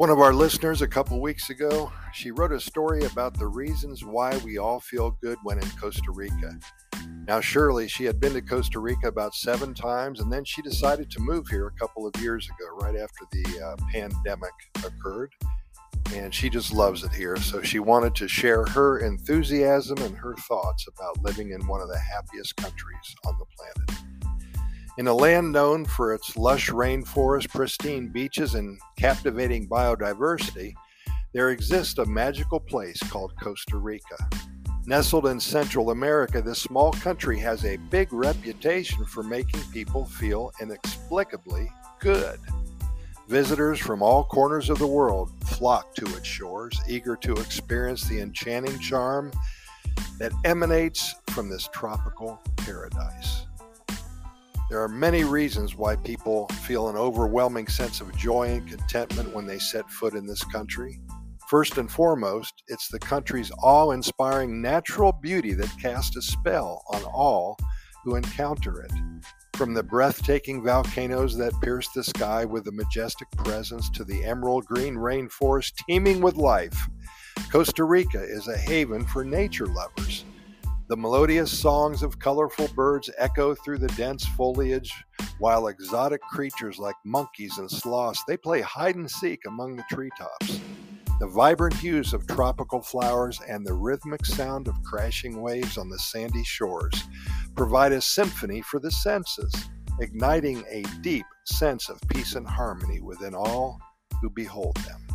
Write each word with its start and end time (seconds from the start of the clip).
One 0.00 0.08
of 0.08 0.20
our 0.20 0.32
listeners 0.32 0.80
a 0.80 0.88
couple 0.88 1.20
weeks 1.20 1.50
ago, 1.50 1.92
she 2.14 2.30
wrote 2.30 2.52
a 2.52 2.58
story 2.58 3.04
about 3.04 3.38
the 3.38 3.46
reasons 3.46 4.02
why 4.02 4.34
we 4.38 4.56
all 4.56 4.80
feel 4.80 5.10
good 5.22 5.36
when 5.42 5.58
in 5.58 5.68
Costa 5.78 6.10
Rica. 6.10 6.58
Now, 7.28 7.42
surely 7.42 7.86
she 7.86 8.04
had 8.04 8.18
been 8.18 8.32
to 8.32 8.40
Costa 8.40 8.78
Rica 8.78 9.08
about 9.08 9.34
seven 9.34 9.74
times, 9.74 10.20
and 10.20 10.32
then 10.32 10.42
she 10.46 10.62
decided 10.62 11.10
to 11.10 11.20
move 11.20 11.48
here 11.48 11.66
a 11.66 11.78
couple 11.78 12.06
of 12.06 12.16
years 12.22 12.46
ago, 12.46 12.78
right 12.78 12.96
after 12.96 13.26
the 13.30 13.62
uh, 13.62 13.76
pandemic 13.92 14.54
occurred. 14.86 15.34
And 16.14 16.34
she 16.34 16.48
just 16.48 16.72
loves 16.72 17.04
it 17.04 17.12
here. 17.12 17.36
So 17.36 17.60
she 17.60 17.78
wanted 17.78 18.14
to 18.14 18.26
share 18.26 18.64
her 18.68 19.00
enthusiasm 19.00 19.98
and 19.98 20.16
her 20.16 20.34
thoughts 20.48 20.86
about 20.88 21.22
living 21.22 21.50
in 21.50 21.66
one 21.66 21.82
of 21.82 21.88
the 21.88 21.98
happiest 21.98 22.56
countries 22.56 23.14
on 23.26 23.36
the 23.38 23.44
planet. 23.54 24.00
In 25.00 25.06
a 25.06 25.14
land 25.14 25.50
known 25.50 25.86
for 25.86 26.12
its 26.12 26.36
lush 26.36 26.68
rainforest, 26.68 27.48
pristine 27.48 28.08
beaches, 28.08 28.54
and 28.54 28.78
captivating 28.98 29.66
biodiversity, 29.66 30.74
there 31.32 31.48
exists 31.48 31.96
a 31.96 32.04
magical 32.04 32.60
place 32.60 33.00
called 33.04 33.32
Costa 33.42 33.78
Rica. 33.78 34.28
Nestled 34.84 35.28
in 35.28 35.40
Central 35.40 35.88
America, 35.88 36.42
this 36.42 36.60
small 36.60 36.92
country 36.92 37.38
has 37.38 37.64
a 37.64 37.78
big 37.78 38.12
reputation 38.12 39.06
for 39.06 39.22
making 39.22 39.62
people 39.72 40.04
feel 40.04 40.52
inexplicably 40.60 41.72
good. 42.00 42.38
Visitors 43.26 43.78
from 43.78 44.02
all 44.02 44.24
corners 44.24 44.68
of 44.68 44.78
the 44.78 44.86
world 44.86 45.32
flock 45.46 45.94
to 45.94 46.04
its 46.14 46.26
shores, 46.26 46.78
eager 46.86 47.16
to 47.16 47.32
experience 47.36 48.04
the 48.04 48.20
enchanting 48.20 48.78
charm 48.80 49.32
that 50.18 50.32
emanates 50.44 51.14
from 51.30 51.48
this 51.48 51.70
tropical 51.72 52.38
paradise. 52.58 53.46
There 54.70 54.80
are 54.80 54.88
many 54.88 55.24
reasons 55.24 55.74
why 55.74 55.96
people 55.96 56.46
feel 56.62 56.88
an 56.88 56.96
overwhelming 56.96 57.66
sense 57.66 58.00
of 58.00 58.16
joy 58.16 58.50
and 58.50 58.68
contentment 58.68 59.34
when 59.34 59.44
they 59.44 59.58
set 59.58 59.90
foot 59.90 60.14
in 60.14 60.28
this 60.28 60.44
country. 60.44 61.00
First 61.48 61.76
and 61.78 61.90
foremost, 61.90 62.62
it's 62.68 62.86
the 62.86 63.00
country's 63.00 63.50
awe 63.60 63.90
inspiring 63.90 64.62
natural 64.62 65.10
beauty 65.10 65.54
that 65.54 65.76
casts 65.82 66.14
a 66.14 66.22
spell 66.22 66.84
on 66.92 67.02
all 67.02 67.58
who 68.04 68.14
encounter 68.14 68.80
it. 68.82 68.92
From 69.54 69.74
the 69.74 69.82
breathtaking 69.82 70.62
volcanoes 70.62 71.36
that 71.36 71.60
pierce 71.60 71.88
the 71.88 72.04
sky 72.04 72.44
with 72.44 72.68
a 72.68 72.72
majestic 72.72 73.28
presence 73.32 73.90
to 73.90 74.04
the 74.04 74.24
emerald 74.24 74.66
green 74.66 74.94
rainforest 74.94 75.72
teeming 75.88 76.20
with 76.20 76.36
life, 76.36 76.88
Costa 77.50 77.82
Rica 77.82 78.22
is 78.22 78.46
a 78.46 78.56
haven 78.56 79.04
for 79.04 79.24
nature 79.24 79.66
lovers. 79.66 80.24
The 80.90 80.96
melodious 80.96 81.56
songs 81.56 82.02
of 82.02 82.18
colorful 82.18 82.66
birds 82.74 83.08
echo 83.16 83.54
through 83.54 83.78
the 83.78 83.94
dense 83.96 84.26
foliage, 84.26 84.92
while 85.38 85.68
exotic 85.68 86.20
creatures 86.20 86.80
like 86.80 86.96
monkeys 87.04 87.58
and 87.58 87.70
sloths, 87.70 88.24
they 88.26 88.36
play 88.36 88.60
hide 88.60 88.96
and 88.96 89.08
seek 89.08 89.38
among 89.46 89.76
the 89.76 89.84
treetops. 89.88 90.60
The 91.20 91.28
vibrant 91.28 91.76
hues 91.76 92.12
of 92.12 92.26
tropical 92.26 92.82
flowers 92.82 93.38
and 93.48 93.64
the 93.64 93.72
rhythmic 93.72 94.26
sound 94.26 94.66
of 94.66 94.82
crashing 94.82 95.40
waves 95.40 95.78
on 95.78 95.88
the 95.88 95.98
sandy 96.00 96.42
shores 96.42 97.04
provide 97.54 97.92
a 97.92 98.00
symphony 98.00 98.60
for 98.60 98.80
the 98.80 98.90
senses, 98.90 99.54
igniting 100.00 100.64
a 100.68 100.82
deep 101.02 101.26
sense 101.44 101.88
of 101.88 102.00
peace 102.08 102.34
and 102.34 102.48
harmony 102.48 103.00
within 103.00 103.32
all 103.36 103.78
who 104.20 104.28
behold 104.28 104.74
them. 104.78 105.09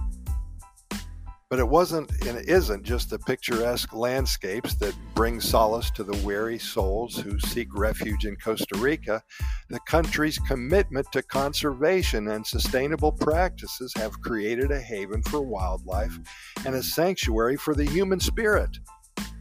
But 1.56 1.62
it 1.62 1.70
wasn't 1.70 2.12
and 2.28 2.38
it 2.38 2.50
isn't 2.50 2.84
just 2.84 3.10
the 3.10 3.18
picturesque 3.18 3.94
landscapes 3.94 4.76
that 4.76 4.94
bring 5.14 5.40
solace 5.40 5.90
to 5.92 6.04
the 6.04 6.18
weary 6.18 6.60
souls 6.60 7.16
who 7.16 7.40
seek 7.40 7.70
refuge 7.74 8.26
in 8.26 8.36
Costa 8.36 8.78
Rica. 8.78 9.24
The 9.70 9.80
country's 9.88 10.38
commitment 10.38 11.10
to 11.14 11.24
conservation 11.24 12.28
and 12.28 12.46
sustainable 12.46 13.14
practices 13.14 13.94
have 13.96 14.20
created 14.20 14.70
a 14.70 14.82
haven 14.82 15.24
for 15.24 15.40
wildlife 15.40 16.20
and 16.66 16.76
a 16.76 16.84
sanctuary 16.84 17.56
for 17.56 17.74
the 17.74 17.86
human 17.86 18.20
spirit. 18.20 18.78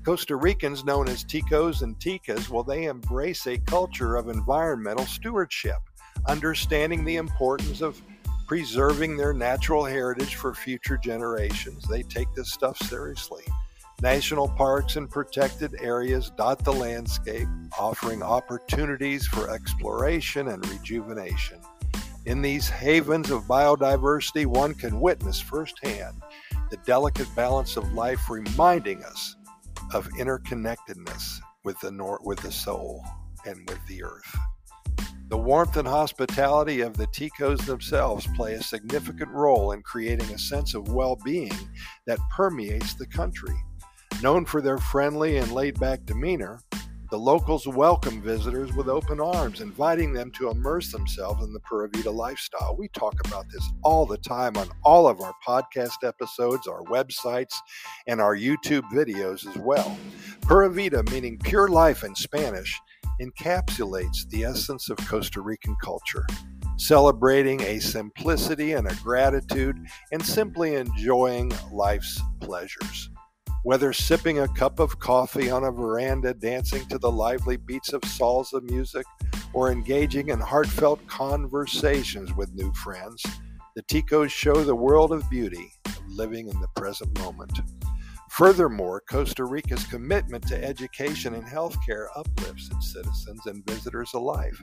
Costa 0.05 0.37
Ricans, 0.37 0.85
known 0.85 1.09
as 1.09 1.25
Ticos 1.25 1.83
and 1.83 1.99
Ticas, 1.99 2.49
well, 2.49 2.63
they 2.63 2.85
embrace 2.85 3.49
a 3.49 3.59
culture 3.59 4.15
of 4.15 4.29
environmental 4.29 5.07
stewardship, 5.07 5.79
understanding 6.29 7.05
the 7.05 7.17
importance 7.17 7.81
of 7.81 8.01
preserving 8.47 9.17
their 9.17 9.33
natural 9.33 9.85
heritage 9.85 10.35
for 10.37 10.55
future 10.55 10.97
generations. 10.97 11.85
They 11.89 12.03
take 12.03 12.29
this 12.35 12.53
stuff 12.53 12.79
seriously. 12.79 13.45
National 14.03 14.49
parks 14.49 14.97
and 14.97 15.09
protected 15.09 15.75
areas 15.81 16.31
dot 16.37 16.65
the 16.65 16.73
landscape, 16.73 17.49
offering 17.79 18.23
opportunities 18.23 19.27
for 19.27 19.51
exploration 19.51 20.49
and 20.49 20.67
rejuvenation. 20.69 21.59
In 22.27 22.43
these 22.43 22.69
havens 22.69 23.31
of 23.31 23.43
biodiversity, 23.43 24.47
one 24.47 24.75
can 24.75 25.01
witness 25.01 25.41
firsthand 25.41 26.23
the 26.71 26.77
delicate 26.79 27.29
balance 27.37 27.77
of 27.77 27.93
life, 27.93 28.29
reminding 28.29 29.05
us 29.05 29.37
of 29.93 30.09
interconnectedness 30.19 31.39
with 31.65 31.79
the, 31.81 31.91
nor- 31.91 32.21
with 32.25 32.41
the 32.41 32.53
soul 32.53 33.05
and 33.47 33.69
with 33.69 33.79
the 33.87 34.03
earth. 34.03 34.37
The 35.29 35.39
warmth 35.39 35.79
and 35.79 35.89
hospitality 35.89 36.83
of 36.83 36.99
the 36.99 37.07
Ticos 37.07 37.65
themselves 37.65 38.29
play 38.37 38.53
a 38.55 38.63
significant 38.63 39.31
role 39.31 39.73
in 39.73 39.81
creating 39.81 40.31
a 40.31 40.39
sense 40.39 40.75
of 40.75 40.89
well 40.89 41.17
being 41.25 41.51
that 42.07 42.19
permeates 42.31 42.93
the 42.95 43.07
country. 43.07 43.55
Known 44.23 44.45
for 44.45 44.61
their 44.61 44.77
friendly 44.77 45.39
and 45.39 45.51
laid 45.51 45.81
back 45.81 46.05
demeanor, 46.05 46.61
the 47.11 47.19
locals 47.19 47.67
welcome 47.67 48.21
visitors 48.21 48.75
with 48.75 48.89
open 48.89 49.19
arms, 49.19 49.63
inviting 49.63 50.13
them 50.13 50.31
to 50.33 50.51
immerse 50.51 50.93
themselves 50.93 51.43
in 51.43 51.55
the 51.55 51.61
Pura 51.61 51.89
Vida 51.89 52.11
lifestyle. 52.11 52.77
We 52.79 52.89
talk 52.89 53.15
about 53.27 53.47
this 53.51 53.67
all 53.83 54.05
the 54.05 54.19
time 54.19 54.57
on 54.59 54.69
all 54.83 55.07
of 55.09 55.21
our 55.21 55.33
podcast 55.47 56.03
episodes, 56.03 56.67
our 56.67 56.83
websites, 56.83 57.55
and 58.07 58.21
our 58.21 58.37
YouTube 58.37 58.85
videos 58.93 59.47
as 59.49 59.57
well. 59.57 59.97
Pura 60.43 60.69
Vida, 60.71 61.03
meaning 61.11 61.39
pure 61.39 61.69
life 61.69 62.05
in 62.05 62.15
Spanish, 62.15 62.79
encapsulates 63.21 64.29
the 64.29 64.45
essence 64.45 64.91
of 64.91 64.97
Costa 65.09 65.41
Rican 65.41 65.77
culture, 65.83 66.27
celebrating 66.77 67.61
a 67.63 67.79
simplicity 67.79 68.73
and 68.73 68.87
a 68.87 68.95
gratitude 68.97 69.77
and 70.13 70.25
simply 70.25 70.75
enjoying 70.75 71.53
life's 71.71 72.21
pleasures. 72.41 73.11
Whether 73.63 73.93
sipping 73.93 74.41
a 74.41 74.49
cup 74.49 74.79
of 74.79 74.99
coffee 74.99 75.51
on 75.51 75.65
a 75.65 75.71
veranda, 75.71 76.35
dancing 76.35 76.85
to 76.87 76.99
the 76.99 77.11
lively 77.11 77.57
beats 77.57 77.93
of 77.93 78.03
salsa 78.03 78.63
music, 78.63 79.07
or 79.55 79.71
engaging 79.71 80.29
in 80.29 80.41
heartfelt 80.41 81.07
conversations 81.07 82.35
with 82.35 82.53
new 82.55 82.73
friends, 82.75 83.25
the 83.77 83.83
Ticos 83.85 84.31
show 84.31 84.63
the 84.63 84.75
world 84.75 85.13
of 85.13 85.29
beauty 85.31 85.73
of 85.87 85.99
living 86.09 86.49
in 86.49 86.61
the 86.61 86.69
present 86.77 87.17
moment. 87.21 87.59
Furthermore, 88.35 89.01
Costa 89.09 89.45
Rica's 89.45 89.85
commitment 89.85 90.45
to 90.49 90.61
education 90.61 91.35
and 91.35 91.45
healthcare 91.45 92.09
uplifts 92.17 92.69
its 92.69 92.93
citizens 92.93 93.47
and 93.47 93.65
visitors 93.65 94.13
alike. 94.15 94.57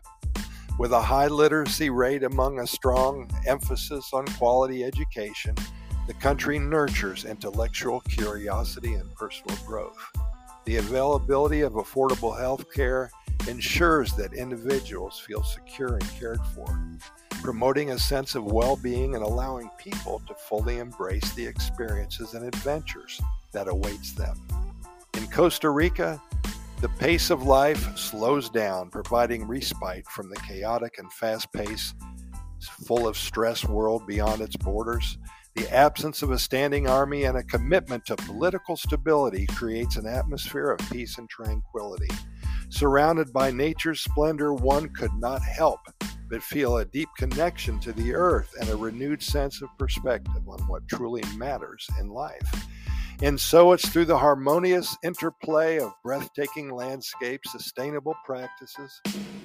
With 0.78 0.92
a 0.92 1.00
high 1.00 1.28
literacy 1.28 1.90
rate 1.90 2.24
among 2.24 2.60
a 2.60 2.68
strong 2.68 3.32
emphasis 3.48 4.10
on 4.12 4.26
quality 4.26 4.84
education, 4.84 5.56
the 6.06 6.14
country 6.16 6.60
nurtures 6.60 7.24
intellectual 7.24 8.02
curiosity 8.02 8.96
and 8.96 9.10
personal 9.16 9.56
growth. 9.66 10.04
The 10.66 10.76
availability 10.76 11.62
of 11.62 11.72
affordable 11.76 12.38
health 12.38 12.66
care 12.74 13.10
ensures 13.48 14.12
that 14.16 14.34
individuals 14.34 15.18
feel 15.18 15.44
secure 15.44 15.94
and 15.94 16.10
cared 16.20 16.42
for, 16.54 16.66
promoting 17.42 17.92
a 17.92 18.00
sense 18.00 18.36
of 18.36 18.44
well 18.44 18.76
being 18.76 19.16
and 19.16 19.24
allowing 19.24 19.70
people 19.78 20.22
to 20.28 20.36
fully 20.36 20.80
embrace 20.80 21.34
the 21.34 21.46
experiences 21.46 22.34
and 22.34 22.46
adventures 22.46 23.20
that 23.52 23.68
awaits 23.68 24.14
them. 24.14 24.40
In 25.16 25.28
Costa 25.28 25.70
Rica, 25.70 26.22
the 26.82 26.90
pace 26.90 27.30
of 27.30 27.44
life 27.44 27.98
slows 27.98 28.50
down, 28.50 28.90
providing 28.90 29.48
respite 29.48 30.06
from 30.08 30.30
the 30.30 30.38
chaotic 30.38 30.98
and 30.98 31.12
fast 31.14 31.52
paced, 31.52 31.96
full 32.86 33.08
of 33.08 33.18
stress 33.18 33.66
world 33.66 34.06
beyond 34.08 34.42
its 34.42 34.56
borders. 34.56 35.18
The 35.56 35.72
absence 35.72 36.22
of 36.22 36.32
a 36.32 36.40
standing 36.40 36.88
army 36.88 37.26
and 37.26 37.38
a 37.38 37.44
commitment 37.44 38.06
to 38.06 38.16
political 38.16 38.78
stability 38.78 39.48
creates 39.48 39.96
an 39.96 40.08
atmosphere 40.08 40.72
of 40.72 40.80
peace 40.92 41.18
and 41.18 41.30
tranquility. 41.30 42.10
Surrounded 42.70 43.34
by 43.34 43.52
nature's 43.52 44.00
splendor, 44.00 44.54
one 44.54 44.90
could 44.90 45.14
not 45.20 45.42
help 45.42 45.80
but 46.32 46.42
feel 46.42 46.78
a 46.78 46.86
deep 46.86 47.10
connection 47.18 47.80
to 47.82 47.92
the 47.92 48.14
earth 48.14 48.56
and 48.60 48.70
a 48.70 48.76
renewed 48.76 49.22
sense 49.22 49.62
of 49.62 49.70
perspective 49.78 50.48
on 50.48 50.60
what 50.68 50.88
truly 50.88 51.22
matters 51.38 51.88
in 52.00 52.08
life. 52.08 52.68
And 53.22 53.40
so 53.40 53.74
it's 53.74 53.88
through 53.88 54.06
the 54.06 54.18
harmonious 54.18 54.98
interplay 55.04 55.78
of 55.78 55.94
breathtaking 56.04 56.72
landscapes, 56.72 57.52
sustainable 57.52 58.16
practices, 58.26 59.00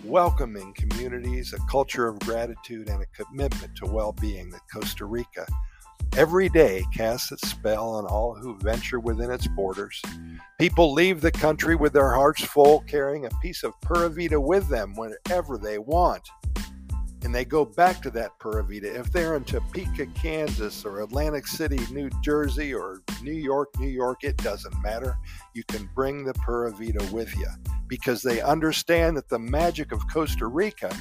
welcoming 0.04 0.72
communities, 0.74 1.52
a 1.52 1.58
culture 1.70 2.08
of 2.08 2.18
gratitude, 2.20 2.88
and 2.88 3.02
a 3.02 3.24
commitment 3.24 3.76
to 3.76 3.86
well 3.86 4.12
being 4.12 4.48
that 4.50 4.62
Costa 4.72 5.04
Rica 5.04 5.46
every 6.16 6.48
day 6.48 6.82
casts 6.94 7.32
its 7.32 7.48
spell 7.48 7.90
on 7.90 8.06
all 8.06 8.34
who 8.34 8.56
venture 8.58 9.00
within 9.00 9.30
its 9.30 9.46
borders. 9.48 10.00
People 10.58 10.92
leave 10.94 11.20
the 11.20 11.30
country 11.30 11.74
with 11.76 11.92
their 11.92 12.12
hearts 12.12 12.42
full, 12.42 12.80
carrying 12.82 13.26
a 13.26 13.40
piece 13.42 13.62
of 13.62 13.78
Pura 13.82 14.08
Vida 14.08 14.40
with 14.40 14.68
them 14.68 14.94
whenever 14.94 15.58
they 15.58 15.78
want. 15.78 16.26
And 17.26 17.34
they 17.34 17.44
go 17.44 17.64
back 17.64 18.00
to 18.00 18.08
that 18.08 18.38
Pura 18.38 18.62
Vida. 18.62 18.96
If 18.96 19.10
they're 19.10 19.34
in 19.34 19.42
Topeka, 19.42 20.06
Kansas, 20.14 20.84
or 20.84 21.00
Atlantic 21.00 21.48
City, 21.48 21.80
New 21.92 22.08
Jersey, 22.22 22.72
or 22.72 23.02
New 23.20 23.32
York, 23.32 23.68
New 23.80 23.88
York, 23.88 24.22
it 24.22 24.36
doesn't 24.36 24.80
matter. 24.80 25.18
You 25.52 25.64
can 25.64 25.90
bring 25.92 26.24
the 26.24 26.34
Pura 26.34 26.70
Vida 26.70 27.04
with 27.10 27.36
you 27.36 27.48
because 27.88 28.22
they 28.22 28.40
understand 28.40 29.16
that 29.16 29.28
the 29.28 29.40
magic 29.40 29.90
of 29.90 30.06
Costa 30.08 30.46
Rica 30.46 30.96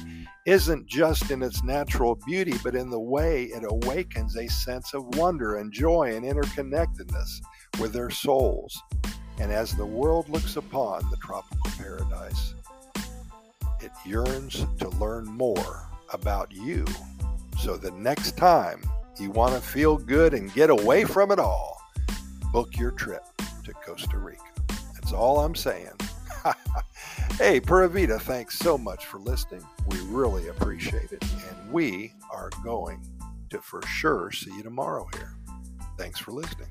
isn't 0.46 0.88
just 0.88 1.30
in 1.30 1.44
its 1.44 1.62
natural 1.62 2.18
beauty, 2.26 2.54
but 2.64 2.74
in 2.74 2.90
the 2.90 2.98
way 2.98 3.44
it 3.44 3.62
awakens 3.62 4.36
a 4.36 4.48
sense 4.48 4.94
of 4.94 5.06
wonder 5.14 5.58
and 5.58 5.72
joy 5.72 6.16
and 6.16 6.24
interconnectedness 6.24 7.40
with 7.78 7.92
their 7.92 8.10
souls. 8.10 8.76
And 9.38 9.52
as 9.52 9.76
the 9.76 9.86
world 9.86 10.28
looks 10.28 10.56
upon 10.56 11.08
the 11.08 11.18
tropical 11.18 11.70
paradise, 11.78 12.54
it 13.80 13.92
yearns 14.04 14.66
to 14.80 14.88
learn 14.88 15.26
more 15.26 15.86
about 16.12 16.52
you 16.52 16.84
so 17.58 17.76
the 17.76 17.90
next 17.92 18.36
time 18.36 18.82
you 19.18 19.30
want 19.30 19.54
to 19.54 19.60
feel 19.60 19.96
good 19.96 20.34
and 20.34 20.52
get 20.52 20.70
away 20.70 21.04
from 21.04 21.30
it 21.32 21.38
all, 21.38 21.80
book 22.52 22.76
your 22.76 22.90
trip 22.90 23.24
to 23.64 23.72
Costa 23.72 24.18
Rica. 24.18 24.42
That's 24.94 25.12
all 25.12 25.40
I'm 25.40 25.54
saying. 25.54 25.90
hey, 27.38 27.60
Pura 27.60 27.88
Vida, 27.88 28.18
thanks 28.18 28.58
so 28.58 28.76
much 28.76 29.06
for 29.06 29.18
listening. 29.18 29.64
We 29.88 29.98
really 30.02 30.48
appreciate 30.48 31.12
it. 31.12 31.22
And 31.22 31.72
we 31.72 32.12
are 32.30 32.50
going 32.62 33.02
to 33.50 33.58
for 33.60 33.82
sure 33.82 34.30
see 34.32 34.54
you 34.54 34.62
tomorrow 34.62 35.08
here. 35.14 35.34
Thanks 35.98 36.20
for 36.20 36.32
listening. 36.32 36.68